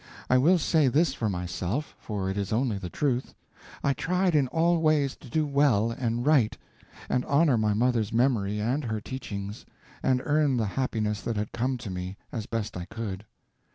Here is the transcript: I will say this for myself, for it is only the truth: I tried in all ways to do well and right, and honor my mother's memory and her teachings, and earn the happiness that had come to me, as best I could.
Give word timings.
I 0.31 0.39
will 0.39 0.57
say 0.57 0.87
this 0.87 1.13
for 1.13 1.29
myself, 1.29 1.95
for 1.99 2.27
it 2.27 2.35
is 2.35 2.51
only 2.51 2.79
the 2.79 2.89
truth: 2.89 3.35
I 3.83 3.93
tried 3.93 4.33
in 4.33 4.47
all 4.47 4.79
ways 4.79 5.15
to 5.17 5.29
do 5.29 5.45
well 5.45 5.91
and 5.91 6.25
right, 6.25 6.57
and 7.07 7.23
honor 7.25 7.55
my 7.55 7.75
mother's 7.75 8.11
memory 8.11 8.59
and 8.59 8.85
her 8.85 8.99
teachings, 8.99 9.63
and 10.01 10.19
earn 10.25 10.57
the 10.57 10.65
happiness 10.73 11.21
that 11.21 11.35
had 11.37 11.51
come 11.51 11.77
to 11.77 11.91
me, 11.91 12.17
as 12.31 12.47
best 12.47 12.75
I 12.75 12.85
could. 12.85 13.25